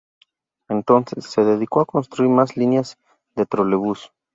[0.67, 2.97] Entonces, se decidió construir más líneas
[3.35, 4.11] de trolebús.